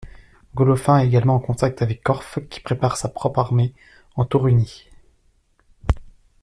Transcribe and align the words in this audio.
Golophin 0.55 0.97
est 0.97 1.05
également 1.05 1.35
en 1.35 1.39
contact 1.39 1.83
avec 1.83 2.01
Corfe, 2.01 2.39
qui 2.49 2.59
prépare 2.59 2.97
sa 2.97 3.07
propre 3.07 3.37
armée 3.37 3.75
en 4.15 4.25
Torunnie. 4.25 4.87